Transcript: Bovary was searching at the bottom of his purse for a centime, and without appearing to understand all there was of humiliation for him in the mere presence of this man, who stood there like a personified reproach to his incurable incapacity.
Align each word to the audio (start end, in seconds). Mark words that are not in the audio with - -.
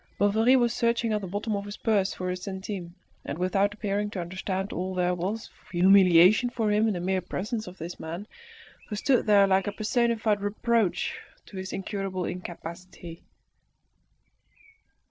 Bovary 0.17 0.55
was 0.55 0.73
searching 0.73 1.13
at 1.13 1.21
the 1.21 1.27
bottom 1.27 1.55
of 1.55 1.65
his 1.65 1.77
purse 1.77 2.11
for 2.11 2.31
a 2.31 2.35
centime, 2.35 2.95
and 3.23 3.37
without 3.37 3.71
appearing 3.75 4.09
to 4.09 4.19
understand 4.19 4.73
all 4.73 4.95
there 4.95 5.13
was 5.13 5.51
of 5.61 5.69
humiliation 5.69 6.49
for 6.49 6.71
him 6.71 6.87
in 6.87 6.95
the 6.95 6.99
mere 6.99 7.21
presence 7.21 7.67
of 7.67 7.77
this 7.77 7.99
man, 7.99 8.25
who 8.89 8.95
stood 8.95 9.27
there 9.27 9.45
like 9.45 9.67
a 9.67 9.71
personified 9.71 10.41
reproach 10.41 11.19
to 11.45 11.55
his 11.57 11.71
incurable 11.71 12.25
incapacity. 12.25 13.21